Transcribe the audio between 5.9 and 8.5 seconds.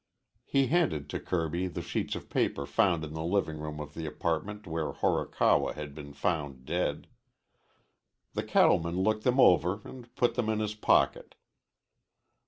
been found dead. The